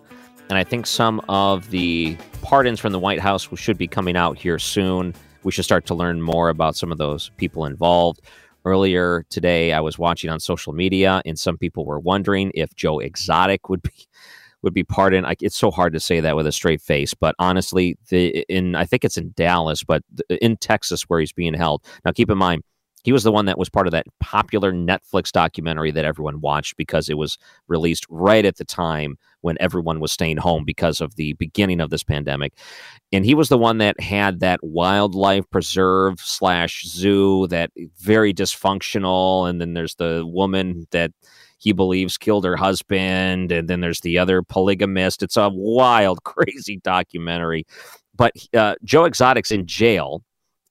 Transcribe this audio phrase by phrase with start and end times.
[0.49, 4.37] And I think some of the pardons from the White House should be coming out
[4.37, 5.15] here soon.
[5.43, 8.21] We should start to learn more about some of those people involved.
[8.65, 12.99] Earlier today, I was watching on social media, and some people were wondering if Joe
[12.99, 14.07] Exotic would be
[14.61, 15.27] would be pardoned.
[15.27, 18.75] I, it's so hard to say that with a straight face, but honestly, the in
[18.75, 21.83] I think it's in Dallas, but in Texas where he's being held.
[22.05, 22.63] Now, keep in mind,
[23.03, 26.77] he was the one that was part of that popular Netflix documentary that everyone watched
[26.77, 27.37] because it was
[27.67, 31.89] released right at the time when everyone was staying home because of the beginning of
[31.89, 32.53] this pandemic.
[33.11, 39.49] And he was the one that had that wildlife preserve slash zoo that very dysfunctional.
[39.49, 41.11] And then there's the woman that
[41.57, 43.51] he believes killed her husband.
[43.51, 45.21] And then there's the other polygamist.
[45.21, 47.65] It's a wild, crazy documentary.
[48.15, 50.23] But uh, Joe Exotic's in jail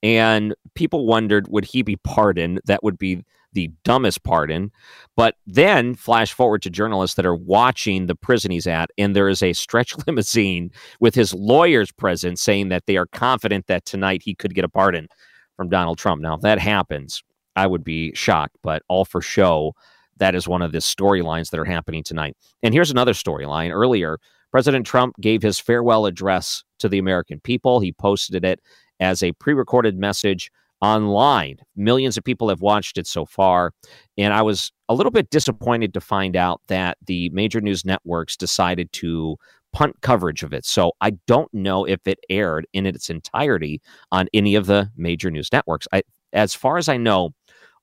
[0.03, 2.61] and people wondered would he be pardoned?
[2.65, 4.71] That would be the dumbest pardon.
[5.15, 9.29] But then flash forward to journalists that are watching the prison he's at and there
[9.29, 14.21] is a stretch limousine with his lawyers present saying that they are confident that tonight
[14.23, 15.07] he could get a pardon
[15.55, 16.21] from donald trump.
[16.21, 17.23] Now if that happens.
[17.55, 19.73] I would be shocked but all for show
[20.17, 22.35] that is one of the storylines that are happening tonight.
[22.61, 23.71] And here's another storyline.
[23.71, 24.19] Earlier
[24.51, 27.79] President Trump gave his farewell address to the American people.
[27.79, 28.59] He posted it
[29.03, 30.49] as a pre recorded message
[30.81, 31.57] online.
[31.75, 33.71] Millions of people have watched it so far.
[34.17, 38.35] And I was a little bit disappointed to find out that the major news networks
[38.35, 39.37] decided to
[39.71, 40.65] punt coverage of it.
[40.65, 43.81] So I don't know if it aired in its entirety
[44.11, 45.87] on any of the major news networks.
[45.93, 46.03] I,
[46.33, 47.31] as far as I know,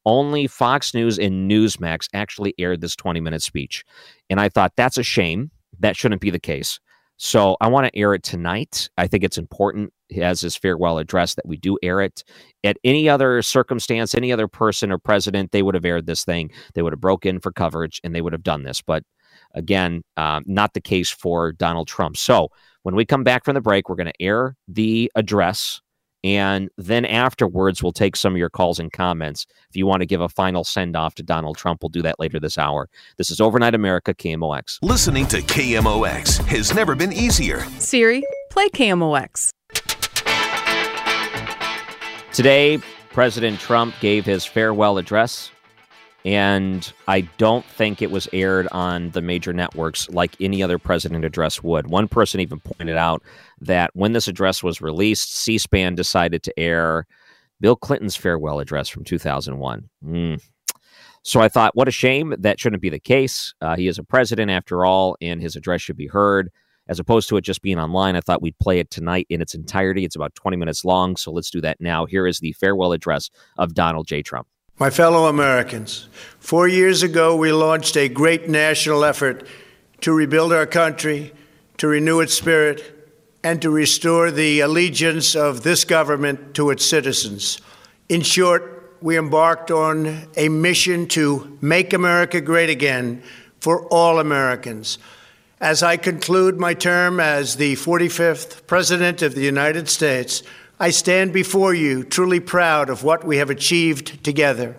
[0.06, 3.84] only Fox News and Newsmax actually aired this 20 minute speech.
[4.28, 5.50] And I thought that's a shame.
[5.78, 6.80] That shouldn't be the case.
[7.16, 8.88] So I want to air it tonight.
[8.96, 12.24] I think it's important as his farewell address that we do air it.
[12.64, 16.50] At any other circumstance, any other person or president, they would have aired this thing.
[16.74, 18.82] They would have broken for coverage and they would have done this.
[18.82, 19.04] But
[19.54, 22.16] again, uh, not the case for Donald Trump.
[22.16, 22.48] So
[22.82, 25.80] when we come back from the break, we're going to air the address
[26.22, 29.46] and then afterwards, we'll take some of your calls and comments.
[29.68, 32.20] If you want to give a final send off to Donald Trump, we'll do that
[32.20, 32.88] later this hour.
[33.16, 34.78] This is Overnight America, KMOX.
[34.82, 37.64] Listening to KMOX has never been easier.
[37.78, 39.50] Siri, play KMOX.
[42.32, 42.78] Today,
[43.10, 45.50] President Trump gave his farewell address
[46.24, 51.24] and I don't think it was aired on the major networks like any other president
[51.24, 51.86] address would.
[51.88, 53.22] One person even pointed out
[53.60, 57.06] that when this address was released, C SPAN decided to air
[57.60, 59.88] Bill Clinton's farewell address from 2001.
[60.04, 60.42] Mm.
[61.22, 62.34] So I thought, what a shame.
[62.38, 63.54] That shouldn't be the case.
[63.60, 66.50] Uh, he is a president after all, and his address should be heard.
[66.90, 69.54] As opposed to it just being online, I thought we'd play it tonight in its
[69.54, 70.04] entirety.
[70.04, 72.04] It's about 20 minutes long, so let's do that now.
[72.04, 74.22] Here is the farewell address of Donald J.
[74.22, 74.48] Trump.
[74.80, 76.08] My fellow Americans,
[76.40, 79.46] four years ago, we launched a great national effort
[80.00, 81.32] to rebuild our country,
[81.76, 82.82] to renew its spirit,
[83.44, 87.60] and to restore the allegiance of this government to its citizens.
[88.08, 93.22] In short, we embarked on a mission to make America great again
[93.60, 94.98] for all Americans.
[95.60, 100.42] As I conclude my term as the 45th President of the United States,
[100.78, 104.78] I stand before you truly proud of what we have achieved together.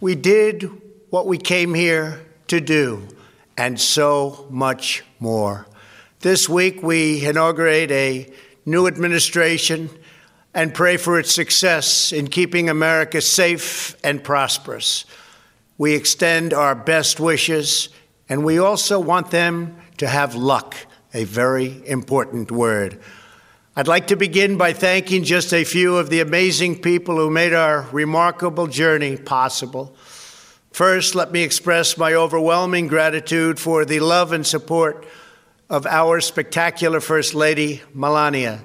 [0.00, 0.70] We did
[1.10, 3.08] what we came here to do,
[3.58, 5.66] and so much more.
[6.20, 8.32] This week, we inaugurate a
[8.64, 9.90] new administration
[10.54, 15.04] and pray for its success in keeping America safe and prosperous.
[15.76, 17.90] We extend our best wishes,
[18.28, 20.74] and we also want them to have luck,
[21.14, 23.00] a very important word.
[23.74, 27.54] I'd like to begin by thanking just a few of the amazing people who made
[27.54, 29.96] our remarkable journey possible.
[30.72, 35.06] First, let me express my overwhelming gratitude for the love and support
[35.70, 38.62] of our spectacular First Lady, Melania.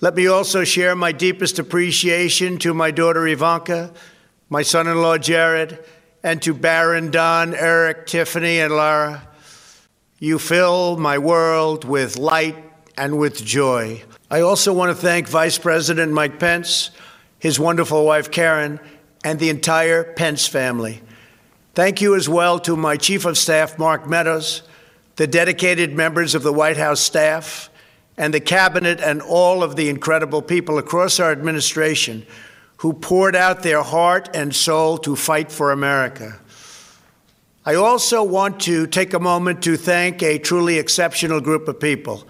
[0.00, 3.92] Let me also share my deepest appreciation to my daughter Ivanka,
[4.48, 5.78] my son in law Jared,
[6.26, 9.28] and to Barron Don, Eric, Tiffany, and Lara.
[10.18, 12.56] You fill my world with light
[12.98, 14.02] and with joy.
[14.28, 16.90] I also want to thank Vice President Mike Pence,
[17.38, 18.80] his wonderful wife Karen,
[19.22, 21.00] and the entire Pence family.
[21.74, 24.62] Thank you as well to my Chief of Staff, Mark Meadows,
[25.14, 27.70] the dedicated members of the White House staff,
[28.16, 32.26] and the cabinet and all of the incredible people across our administration
[32.78, 36.38] who poured out their heart and soul to fight for America.
[37.64, 42.26] I also want to take a moment to thank a truly exceptional group of people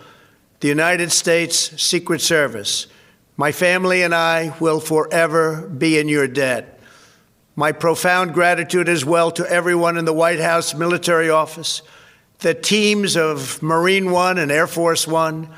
[0.60, 2.87] the United States Secret Service.
[3.37, 6.81] My family and I will forever be in your debt.
[7.54, 11.82] My profound gratitude as well to everyone in the White House military office,
[12.38, 15.50] the teams of Marine One and Air Force One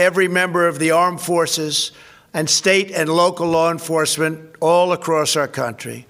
[0.00, 1.92] every member of the armed forces,
[2.32, 6.06] and state and local law enforcement all across our country.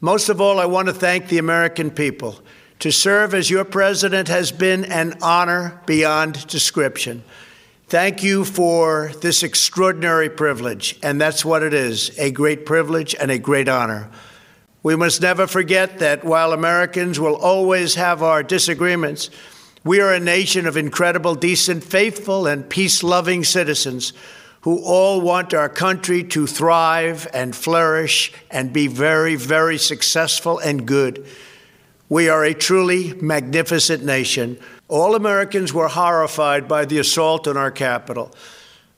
[0.00, 2.40] Most of all, I want to thank the American people.
[2.80, 7.22] To serve as your president has been an honor beyond description.
[7.88, 13.30] Thank you for this extraordinary privilege, and that's what it is a great privilege and
[13.30, 14.08] a great honor.
[14.82, 19.28] We must never forget that while Americans will always have our disagreements,
[19.84, 24.14] we are a nation of incredible, decent, faithful, and peace loving citizens
[24.62, 30.86] who all want our country to thrive and flourish and be very, very successful and
[30.86, 31.26] good.
[32.08, 34.58] We are a truly magnificent nation.
[34.88, 38.34] All Americans were horrified by the assault on our Capitol.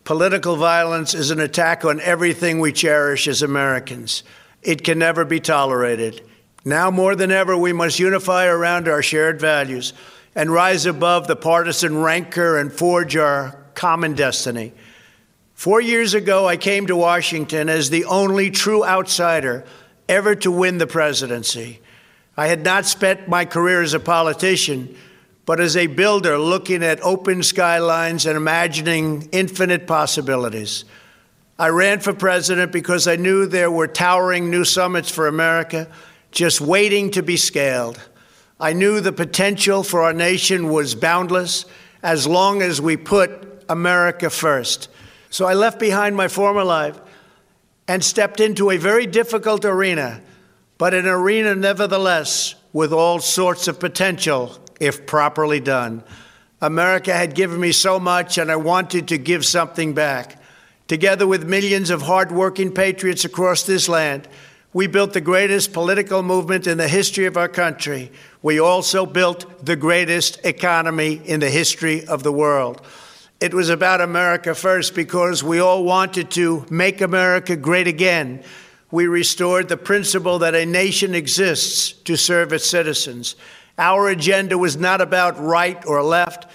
[0.05, 4.25] Political violence is an attack on everything we cherish as Americans.
[4.63, 6.23] It can never be tolerated.
[6.65, 9.93] Now more than ever, we must unify around our shared values
[10.35, 14.73] and rise above the partisan rancor and forge our common destiny.
[15.63, 19.65] Four years ago, I came to Washington as the only true outsider
[20.09, 21.81] ever to win the presidency.
[22.37, 24.97] I had not spent my career as a politician,
[25.47, 30.85] but as a builder looking at open skylines and imagining infinite possibilities.
[31.61, 35.87] I ran for president because I knew there were towering new summits for America
[36.33, 38.01] just waiting to be scaled.
[38.59, 41.67] I knew the potential for our nation was boundless
[42.03, 44.89] as long as we put America first.
[45.33, 47.01] So I left behind my former life
[47.89, 50.21] and stepped into a very difficult arena,
[50.77, 56.05] but an arena nevertheless with all sorts of potential if properly done.
[56.61, 60.39] America had given me so much, and I wanted to give something back.
[60.87, 64.29] Together with millions of hardworking patriots across this land,
[64.75, 68.13] we built the greatest political movement in the history of our country.
[68.43, 72.87] We also built the greatest economy in the history of the world.
[73.43, 78.45] It was about America first because we all wanted to make America great again.
[78.93, 83.35] We restored the principle that a nation exists to serve its citizens.
[83.77, 86.47] Our agenda was not about right or left.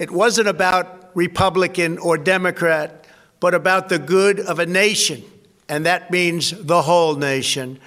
[0.00, 3.06] It wasn't about Republican or Democrat,
[3.38, 5.22] but about the good of a nation
[5.68, 7.78] and that means the whole nation.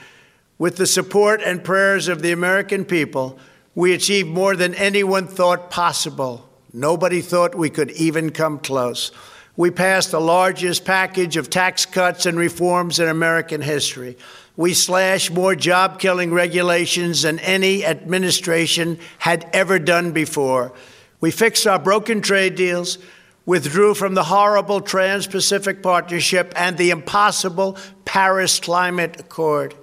[0.57, 3.37] With the support and prayers of the American people,
[3.75, 6.47] we achieved more than anyone thought possible.
[6.73, 9.11] Nobody thought we could even come close.
[9.57, 14.17] We passed the largest package of tax cuts and reforms in American history.
[14.55, 20.73] We slashed more job killing regulations than any administration had ever done before.
[21.19, 22.97] We fixed our broken trade deals
[23.45, 29.75] withdrew from the horrible Trans Pacific Partnership and the impossible Paris Climate Accord,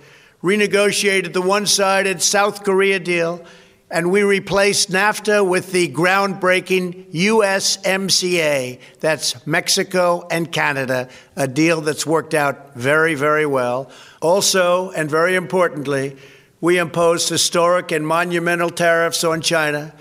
[0.43, 3.45] renegotiated the one sided South Korea deal,
[3.91, 8.81] and we replaced NAFTA with the groundbreaking USMCA.
[9.01, 13.91] That's Mexico and Canada, a deal that's worked out very, very well.
[14.21, 16.17] Also, and very importantly,
[16.61, 19.95] we imposed historic and monumental tariffs on China,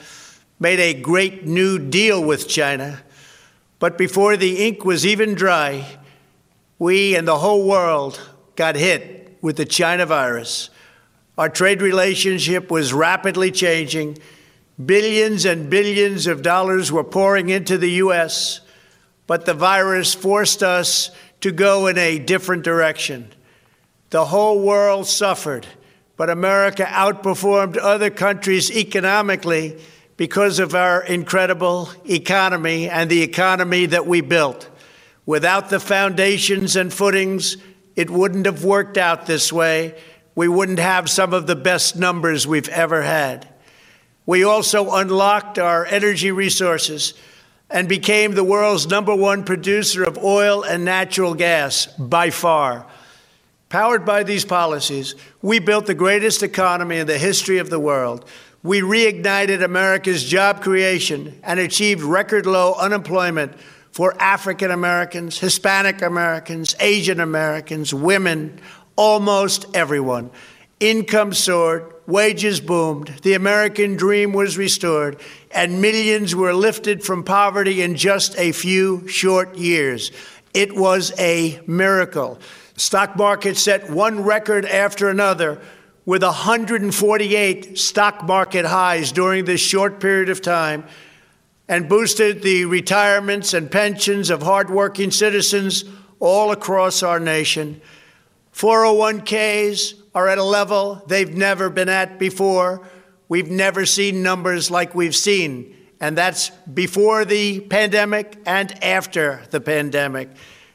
[0.60, 3.02] made a great new deal with China
[3.80, 5.86] but before the ink was even dry,
[6.80, 8.20] we and the whole world
[8.56, 10.70] got hit with the China virus.
[11.38, 14.18] Our trade relationship was rapidly changing.
[14.84, 18.62] Billions and billions of dollars were pouring into the U.S.,
[19.28, 23.32] but the virus forced us to go in a different direction.
[24.10, 25.68] The whole world suffered,
[26.16, 29.80] but America outperformed other countries economically
[30.16, 34.70] because of our incredible economy and the economy that we built.
[35.26, 37.58] Without the foundations and footings,
[37.96, 40.00] it wouldn't have worked out this way.
[40.38, 43.48] We wouldn't have some of the best numbers we've ever had.
[44.28, 47.16] We also unlocked our energy resources
[47.72, 52.86] and became the world's number one producer of oil and natural gas by far.
[53.70, 58.30] Powered by these policies, we built the greatest economy in the history of the world.
[58.62, 63.54] We reignited America's job creation and achieved record low unemployment
[63.98, 68.62] for African Americans, Hispanic Americans, Asian Americans, women,
[68.98, 70.30] almost everyone.
[70.82, 77.82] Income soared, wages boomed, the American dream was restored, and millions were lifted from poverty
[77.82, 80.12] in just a few short years.
[80.54, 82.40] It was a miracle.
[82.76, 85.62] Stock market set one record after another
[86.06, 90.86] with 148 stock market highs during this short period of time
[91.68, 95.84] and boosted the retirements and pensions of hardworking citizens
[96.20, 97.82] all across our nation.
[98.58, 102.88] 401ks are at a level they've never been at before.
[103.30, 109.62] We've never seen numbers like we've seen, and that's before the pandemic and after the
[109.62, 110.30] pandemic.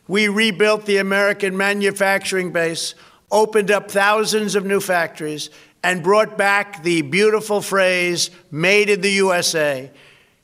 [0.06, 2.94] We rebuilt the American manufacturing base,
[3.32, 5.50] opened up thousands of new factories,
[5.82, 9.90] and brought back the beautiful phrase, made in the USA.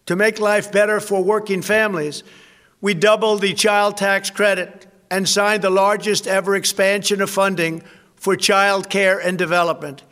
[0.07, 2.25] To make life better for working families,
[2.81, 7.83] we doubled the child tax credit and signed the largest ever expansion of funding
[8.17, 10.03] for child care and development.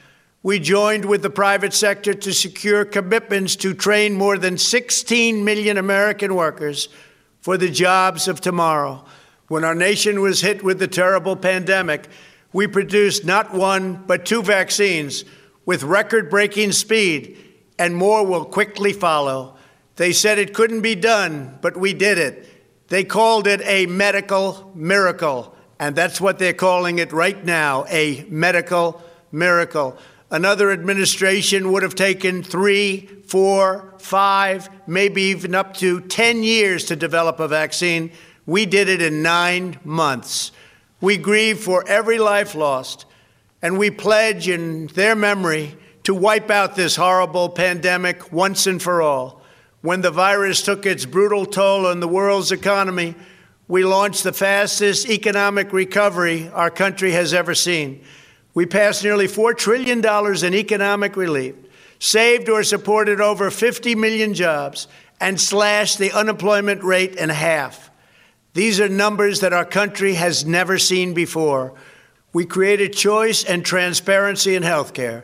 [0.42, 5.76] We joined with the private sector to secure commitments to train more than 16 million
[5.76, 6.88] American workers
[7.40, 9.04] for the jobs of tomorrow.
[9.48, 12.08] When our nation was hit with the terrible pandemic,
[12.52, 15.24] we produced not one, but two vaccines
[15.64, 17.36] with record breaking speed,
[17.78, 19.56] and more will quickly follow.
[19.96, 22.48] They said it couldn't be done, but we did it.
[22.88, 28.24] They called it a medical miracle, and that's what they're calling it right now a
[28.28, 29.02] medical
[29.32, 29.98] miracle.
[30.30, 36.96] Another administration would have taken three, four, five, maybe even up to 10 years to
[36.96, 38.10] develop a vaccine.
[38.44, 40.52] We did it in nine months.
[41.00, 43.04] We grieve for every life lost,
[43.62, 49.02] and we pledge in their memory to wipe out this horrible pandemic once and for
[49.02, 49.42] all.
[49.86, 53.14] When the virus took its brutal toll on the world's economy,
[53.68, 58.02] we launched the fastest economic recovery our country has ever seen.
[58.52, 60.04] We passed nearly $4 trillion
[60.44, 61.54] in economic relief,
[62.00, 64.88] saved or supported over 50 million jobs,
[65.20, 67.88] and slashed the unemployment rate in half.
[68.54, 71.74] These are numbers that our country has never seen before.
[72.32, 75.22] We created choice and transparency in healthcare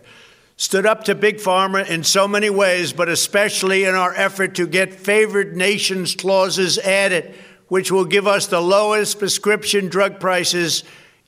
[0.62, 4.64] stood up to Big Pharma in so many ways, but especially in our effort to
[4.64, 7.34] get favored nations clauses added,
[7.66, 10.84] which will give us the lowest prescription drug prices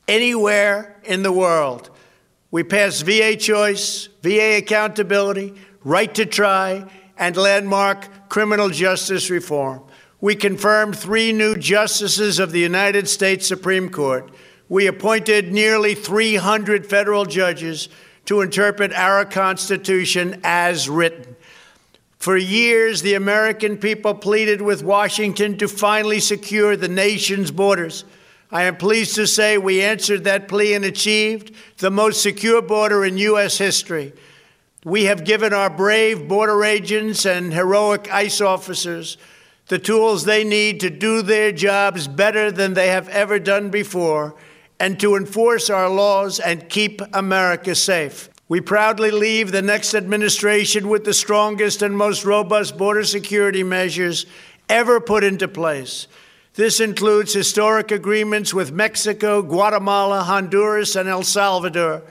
[0.06, 1.90] anywhere in the world.
[2.52, 6.88] We passed VA choice, VA accountability, right to try,
[7.18, 9.82] and landmark criminal justice reform.
[10.20, 14.30] We confirmed three new justices of the United States Supreme Court.
[14.68, 17.88] We appointed nearly 300 federal judges
[18.26, 21.36] to interpret our Constitution as written.
[22.18, 28.04] For years, the American people pleaded with Washington to finally secure the nation's borders.
[28.50, 33.04] I am pleased to say we answered that plea and achieved the most secure border
[33.04, 33.58] in U.S.
[33.58, 34.12] history.
[34.84, 39.18] We have given our brave border agents and heroic ICE officers
[39.68, 44.34] the tools they need to do their jobs better than they have ever done before
[44.80, 48.28] and to enforce our laws and keep America safe.
[48.48, 54.26] We proudly leave the next administration with the strongest and most robust border security measures
[54.68, 56.06] ever put into place.
[56.54, 62.02] This includes historic agreements with Mexico, Guatemala, Honduras, and El Salvador,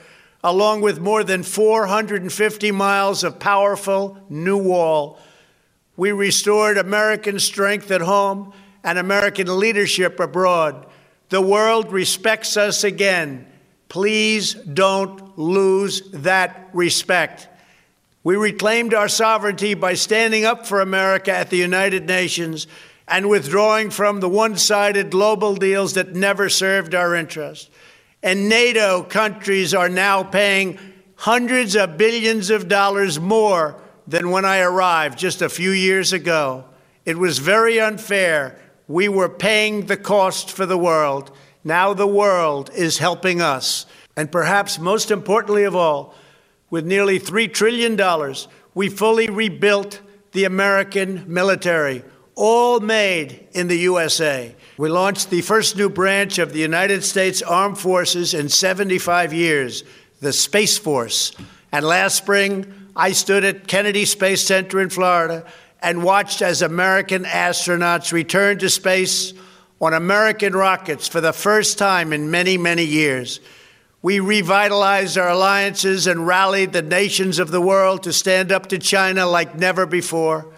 [0.44, 5.20] along with more than 450 miles of powerful new wall.
[5.96, 8.52] We restored American strength at home
[8.84, 10.88] and American leadership abroad.
[11.34, 13.48] The world respects us again.
[13.90, 17.48] Please don't lose that respect.
[18.24, 22.68] We reclaimed our sovereignty by standing up for America at the United Nations
[23.08, 27.72] and withdrawing from the one sided global deals that never served our interest.
[28.22, 30.78] And NATO countries are now paying
[31.16, 36.66] hundreds of billions of dollars more than when I arrived just a few years ago.
[37.06, 41.32] It was very unfair we were paying the cost for the world.
[41.64, 43.86] Now the world is helping us.
[44.16, 46.14] And perhaps most importantly of all,
[46.70, 48.00] with nearly $3 trillion,
[48.74, 52.04] we fully rebuilt the American military,
[52.36, 54.56] all made in the USA.
[54.78, 59.84] We launched the first new branch of the United States Armed Forces in 75 years,
[60.20, 61.32] the Space Force.
[61.72, 65.46] And last spring, I stood at Kennedy Space Center in Florida
[65.84, 69.34] and watched as American astronauts returned to space
[69.82, 73.42] on American rockets for the first time in many, many years.
[74.02, 78.80] We revitalized our alliances and rallied the nations of the world to stand up to
[78.80, 80.54] China like never before.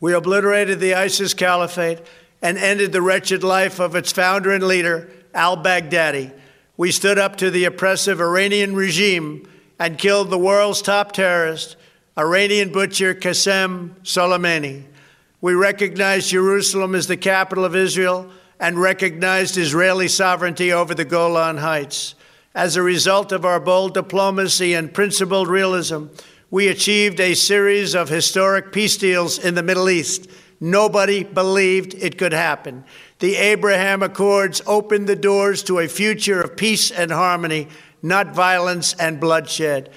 [0.00, 2.00] We obliterated the ISIS caliphate
[2.40, 6.32] and ended the wretched life of its founder and leader, al Baghdadi.
[6.78, 9.46] We stood up to the oppressive Iranian regime
[9.78, 11.76] and killed the world's top terrorist,
[12.18, 14.82] Iranian butcher Qasem Soleimani.
[15.40, 21.58] We recognized Jerusalem as the capital of Israel and recognized Israeli sovereignty over the Golan
[21.58, 22.16] Heights.
[22.52, 26.06] As a result of our bold diplomacy and principled realism,
[26.50, 30.28] we achieved a series of historic peace deals in the Middle East.
[30.58, 32.84] Nobody believed it could happen.
[33.20, 37.68] The Abraham Accords opened the doors to a future of peace and harmony,
[38.02, 39.90] not violence and bloodshed.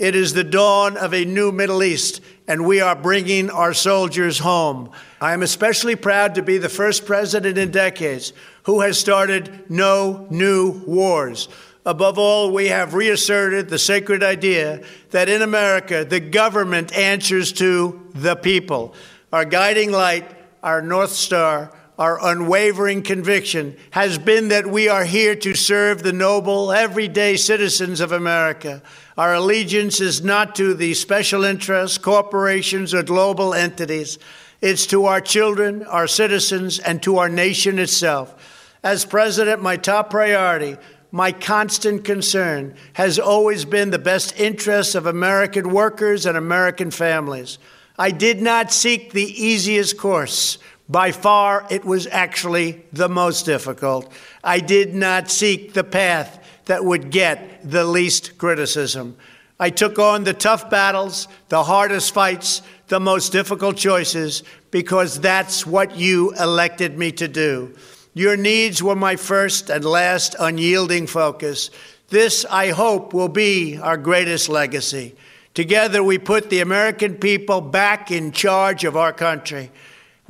[0.00, 4.38] It is the dawn of a new Middle East, and we are bringing our soldiers
[4.38, 4.90] home.
[5.20, 10.26] I am especially proud to be the first president in decades who has started no
[10.30, 11.50] new wars.
[11.84, 18.00] Above all, we have reasserted the sacred idea that in America, the government answers to
[18.14, 18.94] the people.
[19.34, 20.30] Our guiding light,
[20.62, 26.14] our North Star, our unwavering conviction has been that we are here to serve the
[26.14, 28.82] noble, everyday citizens of America.
[29.18, 34.18] Our allegiance is not to the special interests, corporations, or global entities.
[34.62, 38.34] It's to our children, our citizens, and to our nation itself.
[38.82, 40.78] As president, my top priority,
[41.12, 47.58] my constant concern, has always been the best interests of American workers and American families.
[47.98, 50.56] I did not seek the easiest course.
[50.90, 54.12] By far, it was actually the most difficult.
[54.42, 59.16] I did not seek the path that would get the least criticism.
[59.60, 65.64] I took on the tough battles, the hardest fights, the most difficult choices, because that's
[65.64, 67.72] what you elected me to do.
[68.12, 71.70] Your needs were my first and last unyielding focus.
[72.08, 75.14] This, I hope, will be our greatest legacy.
[75.54, 79.70] Together, we put the American people back in charge of our country.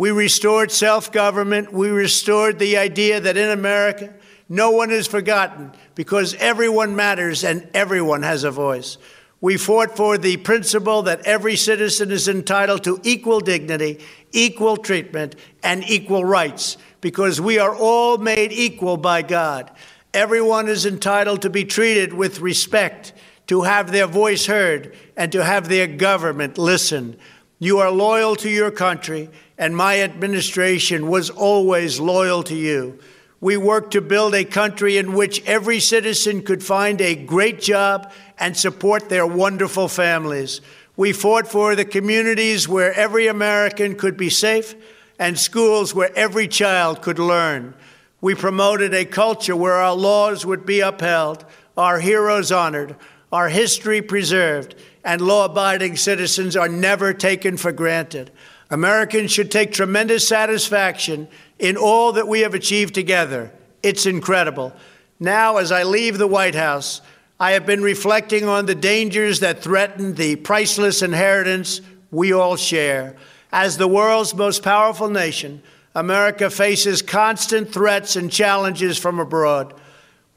[0.01, 1.75] We restored self government.
[1.75, 4.15] We restored the idea that in America,
[4.49, 8.97] no one is forgotten because everyone matters and everyone has a voice.
[9.43, 14.01] We fought for the principle that every citizen is entitled to equal dignity,
[14.33, 19.71] equal treatment, and equal rights because we are all made equal by God.
[20.15, 23.13] Everyone is entitled to be treated with respect,
[23.49, 27.19] to have their voice heard, and to have their government listen.
[27.59, 29.29] You are loyal to your country
[29.61, 32.99] and my administration was always loyal to you.
[33.43, 38.11] We worked to build a country in which every citizen could find a great job
[38.39, 40.63] and support their wonderful families.
[40.97, 44.75] We fought for the communities where every American could be safe
[45.19, 47.75] and schools where every child could learn.
[48.23, 51.45] We promoted a culture where our laws would be upheld,
[51.77, 52.97] our heroes honored,
[53.31, 58.31] our history preserved, and law abiding citizens are never taken for granted.
[58.71, 61.29] Americans should take tremendous satisfaction
[61.59, 63.53] in all that we have achieved together.
[63.83, 64.73] It's incredible.
[65.19, 67.03] Now, as I leave the White House,
[67.39, 71.81] I have been reflecting on the dangers that threaten the priceless inheritance
[72.11, 73.17] we all share.
[73.51, 75.63] As the world's most powerful nation,
[75.95, 79.75] America faces constant threats and challenges from abroad.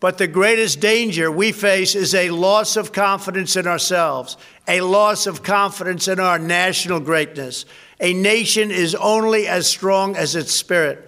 [0.04, 4.36] But the greatest danger we face is a loss of confidence in ourselves,
[4.68, 7.66] a loss of confidence in our national greatness.
[8.02, 11.08] A nation is only as strong as its spirit.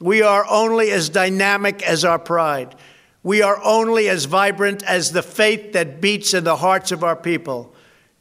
[0.00, 2.74] We are only as dynamic as our pride.
[3.22, 7.16] We are only as vibrant as the faith that beats in the hearts of our
[7.16, 7.74] people.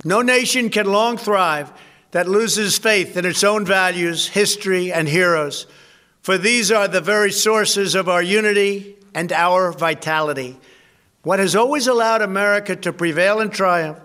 [0.05, 1.73] No nation can long thrive
[2.11, 5.67] that loses faith in its own values, history, and heroes,
[6.21, 10.59] for these are the very sources of our unity and our vitality.
[11.23, 13.97] What has always allowed America to prevail and triumph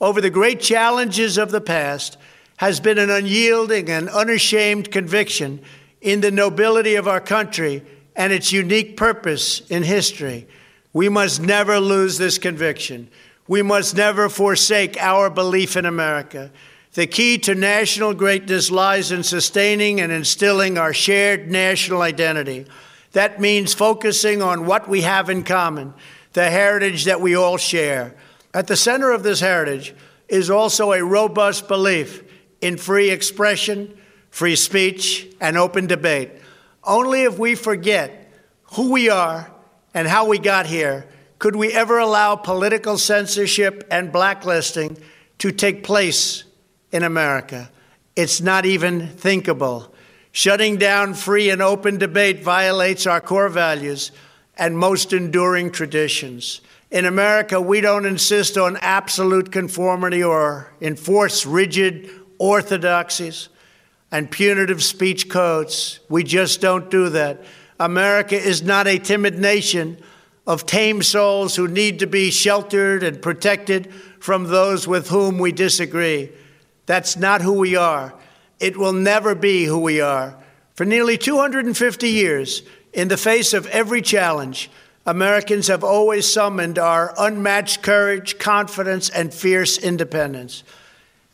[0.00, 2.16] over the great challenges of the past
[2.56, 5.60] has been an unyielding and unashamed conviction
[6.00, 7.82] in the nobility of our country
[8.16, 10.48] and its unique purpose in history.
[10.92, 13.08] We must never lose this conviction.
[13.46, 16.50] We must never forsake our belief in America.
[16.94, 22.66] The key to national greatness lies in sustaining and instilling our shared national identity.
[23.14, 25.94] That means focusing on what we have in common,
[26.32, 28.14] the heritage that we all share.
[28.52, 29.94] At the center of this heritage
[30.28, 32.24] is also a robust belief
[32.60, 33.96] in free expression,
[34.30, 36.30] free speech, and open debate.
[36.82, 38.32] Only if we forget
[38.74, 39.50] who we are
[39.94, 41.06] and how we got here
[41.38, 44.96] could we ever allow political censorship and blacklisting
[45.38, 46.42] to take place
[46.90, 47.70] in America.
[48.16, 49.93] It's not even thinkable.
[50.36, 54.10] Shutting down free and open debate violates our core values
[54.56, 56.60] and most enduring traditions.
[56.90, 63.48] In America, we don't insist on absolute conformity or enforce rigid orthodoxies
[64.10, 66.00] and punitive speech codes.
[66.08, 67.44] We just don't do that.
[67.78, 69.98] America is not a timid nation
[70.48, 75.52] of tame souls who need to be sheltered and protected from those with whom we
[75.52, 76.32] disagree.
[76.86, 78.14] That's not who we are.
[78.64, 80.34] It will never be who we are.
[80.72, 82.62] For nearly 250 years,
[82.94, 84.70] in the face of every challenge,
[85.04, 90.64] Americans have always summoned our unmatched courage, confidence, and fierce independence.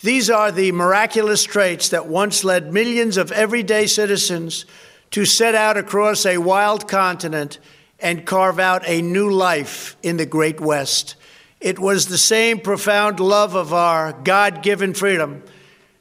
[0.00, 4.64] These are the miraculous traits that once led millions of everyday citizens
[5.12, 7.60] to set out across a wild continent
[8.00, 11.14] and carve out a new life in the Great West.
[11.60, 15.44] It was the same profound love of our God given freedom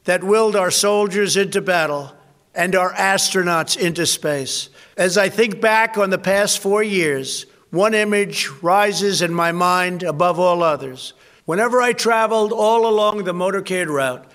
[0.10, 2.12] that willed our soldiers into battle
[2.56, 4.70] and our astronauts into space.
[4.98, 10.02] As I think back on the past four years, one image rises in my mind
[10.02, 11.14] above all others.
[11.46, 14.26] Whenever I traveled all along the motorcade route,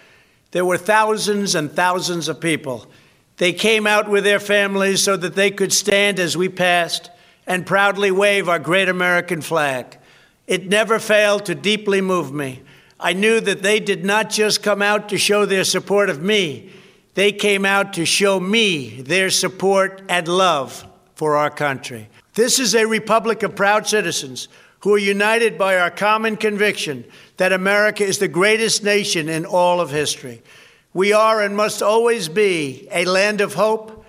[0.53, 2.87] there were thousands and thousands of people.
[3.39, 7.11] They came out with their families so that they could stand as we passed
[7.49, 9.99] and proudly wave our great American flag.
[10.47, 12.63] It never failed to deeply move me.
[13.05, 16.71] I knew that they did not just come out to show their support of me,
[17.13, 22.09] they came out to show me their support and love for our country.
[22.33, 24.49] This is a republic of proud citizens
[24.81, 27.05] who are united by our common conviction
[27.37, 30.41] that America is the greatest nation in all of history.
[30.95, 34.03] We are and must always be a land of hope,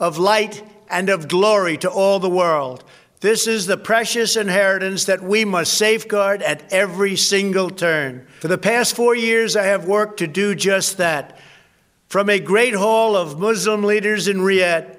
[0.00, 2.82] of light, and of glory to all the world.
[3.20, 8.26] This is the precious inheritance that we must safeguard at every single turn.
[8.40, 11.38] For the past four years, I have worked to do just that.
[12.08, 14.96] From a great hall of Muslim leaders in Riyadh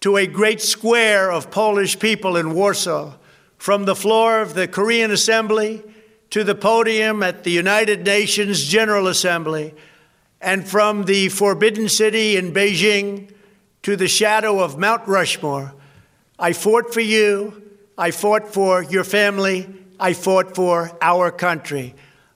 [0.00, 3.14] to a great square of Polish people in Warsaw,
[3.56, 5.82] from the floor of the Korean Assembly
[6.30, 9.74] to the podium at the United Nations General Assembly,
[10.42, 13.30] and from the Forbidden City in Beijing
[13.82, 15.72] to the shadow of Mount Rushmore.
[16.38, 17.62] I fought for you.
[17.96, 19.66] I fought for your family.
[19.98, 21.94] I fought for our country.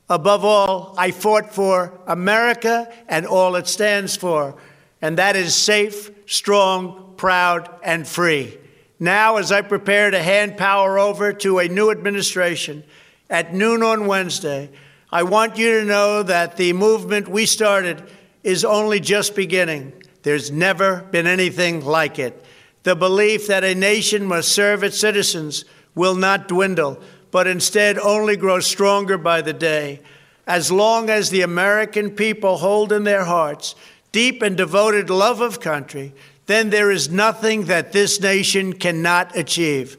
[0.08, 4.56] Above all, I fought for America and all it stands for,
[5.00, 8.58] and that is safe, strong, proud, and free.
[8.98, 12.82] Now, as I prepare to hand power over to a new administration
[13.28, 14.70] at noon on Wednesday,
[15.12, 18.02] I want you to know that the movement we started
[18.42, 19.92] is only just beginning.
[20.22, 22.44] There's never been anything like it.
[22.82, 25.64] The belief that a nation must serve its citizens
[25.94, 30.00] will not dwindle, but instead only grow stronger by the day.
[30.46, 33.74] As long as the American people hold in their hearts
[34.12, 36.12] deep and devoted love of country,
[36.46, 39.96] then there is nothing that this nation cannot achieve.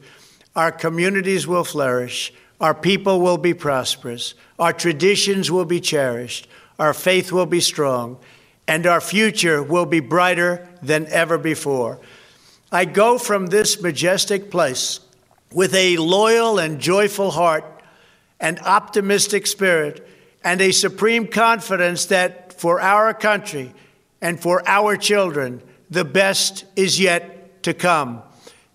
[0.55, 6.93] Our communities will flourish, our people will be prosperous, our traditions will be cherished, our
[6.93, 8.17] faith will be strong
[8.67, 11.99] and our future will be brighter than ever before.
[12.71, 15.01] I go from this majestic place
[15.51, 17.65] with a loyal and joyful heart,
[18.39, 20.07] an optimistic spirit,
[20.41, 23.73] and a supreme confidence that for our country
[24.21, 28.21] and for our children, the best is yet to come.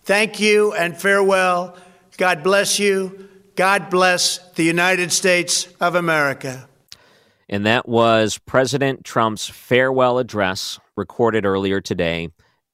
[0.04, 1.76] Thank you and farewell.
[2.18, 3.28] God bless you.
[3.56, 6.68] God bless the United States of America.
[7.48, 12.28] And that was President Trump's farewell address recorded earlier today.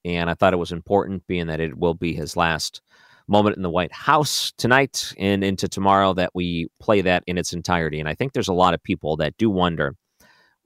[0.05, 2.83] And I thought it was important, being that it will be his last
[3.29, 7.53] moment in the White House tonight and into tomorrow, that we play that in its
[7.53, 8.01] entirety.
[8.01, 9.95] And I think there's a lot of people that do wonder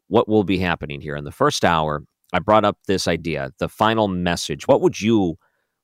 [0.09, 1.17] what will be happening here.
[1.17, 4.67] In the first hour, I brought up this idea the final message.
[4.67, 5.37] What would you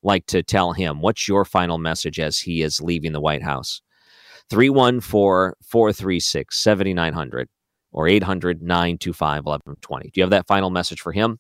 [0.03, 1.01] like to tell him?
[1.01, 3.81] What's your final message as he is leaving the White House?
[4.51, 7.49] 314 436 7900
[7.93, 10.11] or 800 925 1120.
[10.11, 11.39] Do you have that final message for him?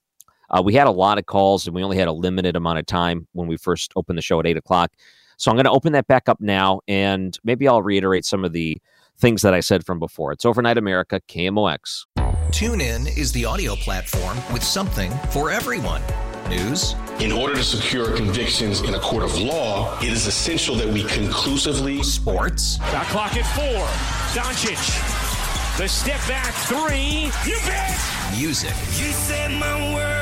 [0.53, 2.87] Uh, we had a lot of calls and we only had a limited amount of
[2.87, 4.93] time when we first opened the show at 8 o'clock.
[5.38, 8.53] So I'm going to open that back up now and maybe I'll reiterate some of
[8.53, 8.81] the
[9.19, 10.33] things that I said from before.
[10.33, 12.07] It's Overnight America, KMOX.
[12.51, 16.03] Tune in is the audio platform with something for everyone.
[16.49, 16.95] News.
[17.21, 21.05] In order to secure convictions in a court of law, it is essential that we
[21.05, 22.03] conclusively.
[22.03, 22.77] Sports.
[22.77, 23.87] Shot clock at four.
[24.35, 25.79] Doncic.
[25.79, 27.31] The step back three.
[27.51, 27.99] You bet.
[28.37, 28.75] Music.
[28.99, 30.22] You set my world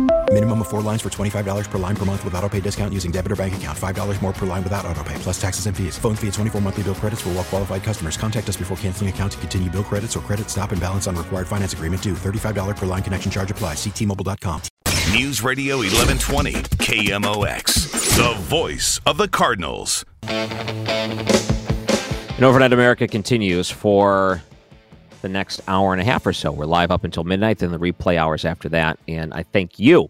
[0.33, 3.11] Minimum of four lines for $25 per line per month with auto pay discount using
[3.11, 3.77] debit or bank account.
[3.77, 5.97] $5 more per line without auto pay, plus taxes and fees.
[5.97, 8.15] Phone fee at 24 monthly bill credits for all well qualified customers.
[8.15, 11.17] Contact us before canceling account to continue bill credits or credit stop and balance on
[11.17, 12.13] required finance agreement due.
[12.13, 13.73] $35 per line connection charge apply.
[13.73, 14.61] Ctmobile.com.
[15.11, 20.05] News Radio 1120, KMOX, the voice of the Cardinals.
[20.23, 21.25] And
[22.45, 24.41] Overnight America continues for
[25.21, 26.53] the next hour and a half or so.
[26.53, 28.97] We're live up until midnight, then the replay hours after that.
[29.09, 30.09] And I thank you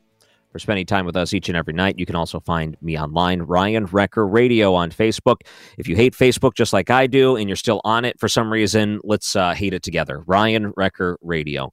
[0.52, 1.98] for spending time with us each and every night.
[1.98, 5.38] You can also find me online, Ryan Wrecker Radio on Facebook.
[5.78, 8.52] If you hate Facebook just like I do and you're still on it for some
[8.52, 10.24] reason, let's uh, hate it together.
[10.28, 11.72] Ryan Wrecker Radio.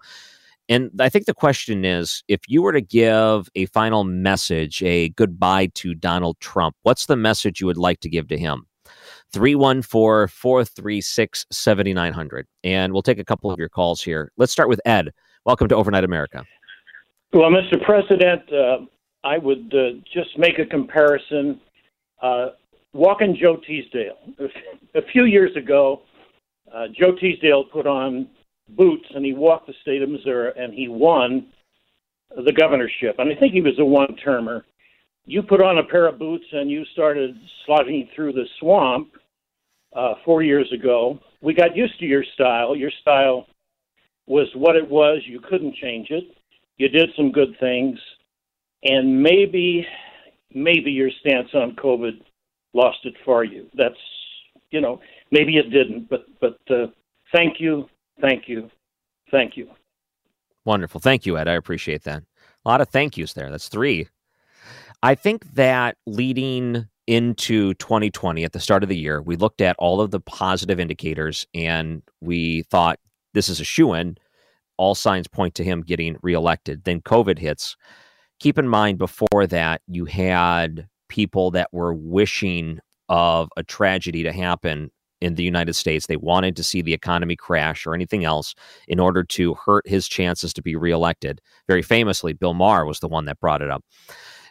[0.68, 5.08] And I think the question is if you were to give a final message, a
[5.10, 8.66] goodbye to Donald Trump, what's the message you would like to give to him?
[9.32, 12.46] 314 436 7900.
[12.64, 14.30] And we'll take a couple of your calls here.
[14.36, 15.10] Let's start with Ed.
[15.44, 16.44] Welcome to Overnight America.
[17.32, 17.82] Well, Mr.
[17.84, 18.86] President, uh,
[19.22, 21.60] I would uh, just make a comparison.
[22.22, 22.48] Uh,
[22.94, 24.16] walking Joe Teasdale.
[24.94, 26.00] A few years ago,
[26.74, 28.28] uh, Joe Teasdale put on
[28.70, 31.48] boots and he walked the state of Missouri and he won
[32.34, 33.16] the governorship.
[33.18, 34.64] And I think he was a one termer.
[35.26, 37.36] You put on a pair of boots and you started
[37.66, 39.10] slogging through the swamp
[39.94, 41.18] uh, four years ago.
[41.42, 42.74] We got used to your style.
[42.74, 43.46] Your style
[44.26, 45.20] was what it was.
[45.26, 46.24] You couldn't change it.
[46.78, 47.98] You did some good things,
[48.84, 49.86] and maybe,
[50.54, 52.20] maybe your stance on COVID
[52.72, 53.68] lost it for you.
[53.74, 53.96] That's,
[54.70, 56.08] you know, maybe it didn't.
[56.08, 56.86] But but uh,
[57.34, 57.86] thank you,
[58.20, 58.70] thank you,
[59.30, 59.68] thank you.
[60.64, 61.00] Wonderful.
[61.00, 61.48] Thank you, Ed.
[61.48, 62.22] I appreciate that.
[62.64, 63.50] A lot of thank yous there.
[63.50, 64.08] That's three.
[65.02, 69.76] I think that leading into 2020 at the start of the year, we looked at
[69.78, 72.98] all of the positive indicators and we thought
[73.32, 74.18] this is a shoe in.
[74.78, 76.84] All signs point to him getting reelected.
[76.84, 77.76] Then COVID hits.
[78.40, 84.32] Keep in mind, before that, you had people that were wishing of a tragedy to
[84.32, 86.06] happen in the United States.
[86.06, 88.54] They wanted to see the economy crash or anything else
[88.86, 91.40] in order to hurt his chances to be reelected.
[91.66, 93.84] Very famously, Bill Maher was the one that brought it up.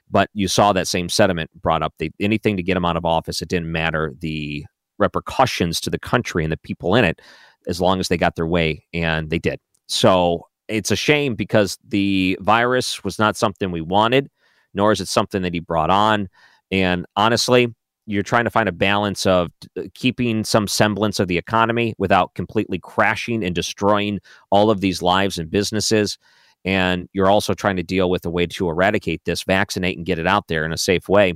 [0.09, 1.93] But you saw that same sentiment brought up.
[1.99, 4.65] They, anything to get him out of office, it didn't matter the
[4.99, 7.21] repercussions to the country and the people in it,
[7.67, 9.59] as long as they got their way, and they did.
[9.87, 14.29] So it's a shame because the virus was not something we wanted,
[14.73, 16.29] nor is it something that he brought on.
[16.71, 17.73] And honestly,
[18.05, 19.51] you're trying to find a balance of
[19.93, 24.19] keeping some semblance of the economy without completely crashing and destroying
[24.49, 26.17] all of these lives and businesses.
[26.63, 30.19] And you're also trying to deal with a way to eradicate this, vaccinate and get
[30.19, 31.33] it out there in a safe way.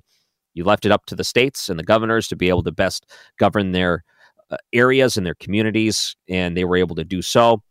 [0.53, 3.05] You left it up to the states and the governors to be able to best
[3.37, 4.03] govern their
[4.49, 7.61] uh, areas and their communities, and they were able to do so.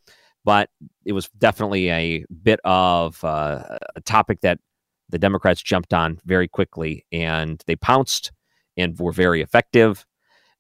[0.45, 0.71] But
[1.05, 4.59] it was definitely a bit of uh, a topic that
[5.09, 8.33] the Democrats jumped on very quickly, and they pounced
[8.77, 10.07] and were very effective.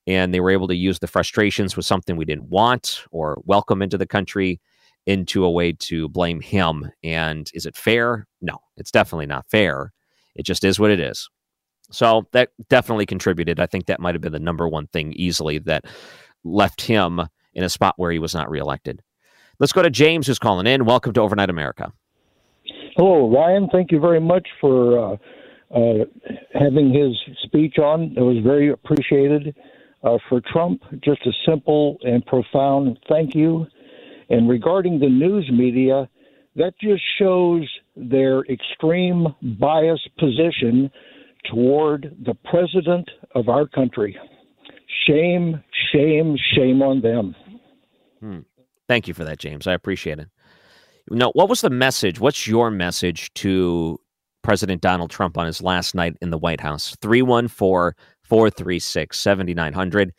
[0.07, 3.83] And they were able to use the frustrations with something we didn't want or welcome
[3.83, 4.61] into the country
[5.07, 6.90] into a way to blame him.
[7.03, 8.27] And is it fair?
[8.40, 9.93] No, it's definitely not fair.
[10.35, 11.29] It just is what it is.
[11.90, 13.61] So that definitely contributed.
[13.61, 15.85] I think that might have been the number one thing easily that
[16.45, 17.21] left him
[17.53, 19.03] in a spot where he was not reelected.
[19.61, 20.87] Let's go to James, who's calling in.
[20.87, 21.92] Welcome to Overnight America.
[22.96, 23.68] Hello, Ryan.
[23.70, 25.16] Thank you very much for uh,
[25.75, 26.05] uh,
[26.55, 28.14] having his speech on.
[28.16, 29.55] It was very appreciated.
[30.03, 33.66] Uh, for Trump, just a simple and profound thank you.
[34.31, 36.09] And regarding the news media,
[36.57, 39.27] that just shows their extreme
[39.61, 40.90] bias position
[41.53, 44.16] toward the president of our country.
[45.07, 47.37] Shame, shame, shame on them.
[48.20, 48.38] Hmm.
[48.90, 49.68] Thank you for that, James.
[49.68, 50.26] I appreciate it.
[51.11, 52.18] Now, what was the message?
[52.18, 54.00] What's your message to
[54.42, 56.96] President Donald Trump on his last night in the White House?
[57.00, 60.12] 314 436 7900.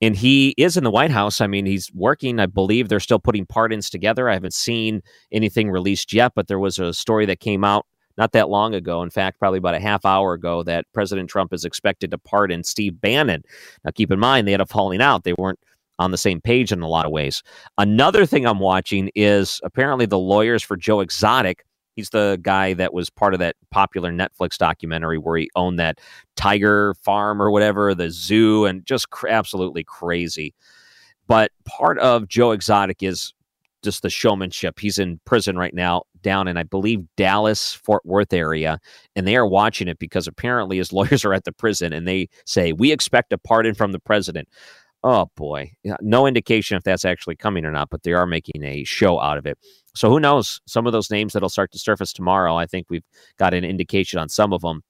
[0.00, 1.40] And he is in the White House.
[1.40, 2.38] I mean, he's working.
[2.38, 4.30] I believe they're still putting pardons together.
[4.30, 8.30] I haven't seen anything released yet, but there was a story that came out not
[8.32, 9.02] that long ago.
[9.02, 12.62] In fact, probably about a half hour ago, that President Trump is expected to pardon
[12.62, 13.42] Steve Bannon.
[13.84, 15.24] Now, keep in mind, they had a falling out.
[15.24, 15.58] They weren't
[16.02, 17.42] on the same page in a lot of ways.
[17.78, 21.64] Another thing I'm watching is apparently the lawyers for Joe Exotic.
[21.94, 26.00] He's the guy that was part of that popular Netflix documentary where he owned that
[26.36, 30.54] tiger farm or whatever, the zoo, and just cr- absolutely crazy.
[31.28, 33.34] But part of Joe Exotic is
[33.82, 34.78] just the showmanship.
[34.78, 38.78] He's in prison right now, down in, I believe, Dallas, Fort Worth area.
[39.16, 42.28] And they are watching it because apparently his lawyers are at the prison and they
[42.46, 44.48] say, We expect a pardon from the president.
[45.04, 48.84] Oh boy, no indication if that's actually coming or not, but they are making a
[48.84, 49.58] show out of it.
[49.94, 50.60] So who knows?
[50.66, 52.56] Some of those names that'll start to surface tomorrow.
[52.56, 53.04] I think we've
[53.36, 54.82] got an indication on some of them,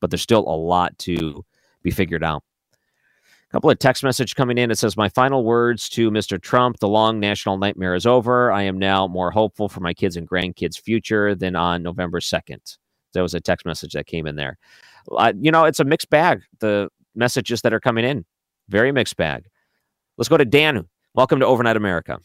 [0.00, 1.44] but there's still a lot to
[1.82, 2.44] be figured out.
[3.48, 4.70] A couple of text message coming in.
[4.70, 6.40] It says, "My final words to Mr.
[6.40, 8.52] Trump: The long national nightmare is over.
[8.52, 12.76] I am now more hopeful for my kids and grandkids' future than on November second.
[13.14, 14.58] There was a text message that came in there.
[15.10, 16.42] Uh, you know, it's a mixed bag.
[16.60, 18.24] The messages that are coming in,
[18.68, 19.46] very mixed bag.
[20.18, 20.88] Let's go to Dan.
[21.14, 22.18] Welcome to Overnight America.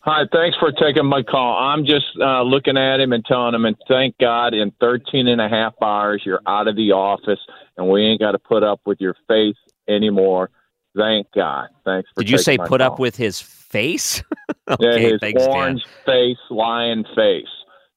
[0.00, 1.56] Hi, thanks for taking my call.
[1.56, 5.40] I'm just uh, looking at him and telling him, and thank God in 13 and
[5.40, 7.38] a half hours, you're out of the office
[7.76, 9.56] and we ain't got to put up with your face
[9.88, 10.50] anymore.
[10.96, 11.68] Thank God.
[11.84, 12.82] Thanks Did you say put call.
[12.82, 14.22] up with his face?
[14.70, 16.04] okay, yeah, his thanks, orange Dan.
[16.04, 17.46] face, lion face.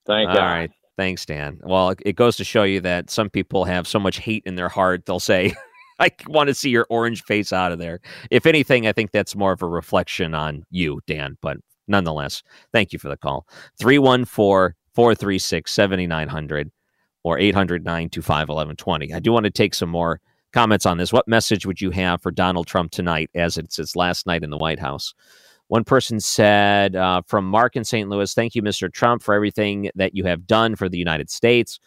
[0.08, 0.42] Thank All God.
[0.42, 0.72] All right.
[0.98, 1.60] Thanks, Dan.
[1.62, 4.70] Well, it goes to show you that some people have so much hate in their
[4.70, 5.54] heart, they'll say,
[6.00, 8.00] I want to see your orange face out of there.
[8.32, 11.38] If anything, I think that's more of a reflection on you, Dan.
[11.42, 11.58] But
[11.88, 13.48] nonetheless, thank you for the call.
[13.80, 16.72] 314 436 7900
[17.24, 19.14] or 800 925 1120.
[19.14, 20.22] I do want to take some more
[20.54, 21.14] comments on this.
[21.14, 24.50] What message would you have for Donald Trump tonight as it's his last night in
[24.50, 25.14] the White House?
[25.68, 28.08] One person said uh, from Mark in St.
[28.08, 28.92] Louis, Thank you, Mr.
[28.92, 31.80] Trump, for everything that you have done for the United States.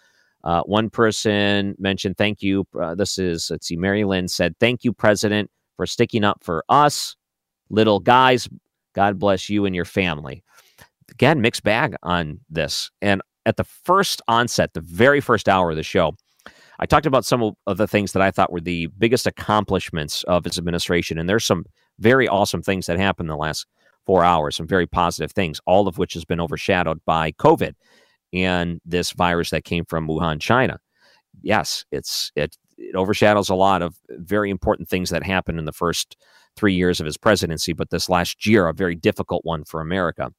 [0.42, 2.66] Uh, one person mentioned, thank you.
[2.80, 6.64] Uh, this is, let's see, Mary Lynn said, thank you, President, for sticking up for
[6.68, 7.16] us,
[7.68, 8.48] little guys.
[8.94, 10.42] God bless you and your family.
[11.10, 12.90] Again, mixed bag on this.
[13.02, 16.14] And at the first onset, the very first hour of the show,
[16.78, 20.44] I talked about some of the things that I thought were the biggest accomplishments of
[20.44, 21.18] his administration.
[21.18, 21.66] And there's some
[21.98, 23.66] very awesome things that happened in the last
[24.06, 27.74] four hours, some very positive things, all of which has been overshadowed by COVID
[28.32, 30.78] and this virus that came from Wuhan, China.
[31.42, 35.72] Yes, it's it, it overshadows a lot of very important things that happened in the
[35.72, 36.16] first
[36.56, 40.32] three years of his presidency, but this last year, a very difficult one for America.